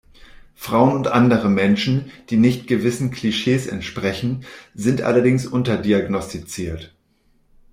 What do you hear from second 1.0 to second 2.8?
andere Menschen, die nicht